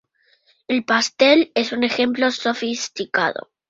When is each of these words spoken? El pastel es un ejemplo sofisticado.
El 0.67 0.83
pastel 0.83 1.51
es 1.53 1.71
un 1.73 1.83
ejemplo 1.83 2.31
sofisticado. 2.31 3.51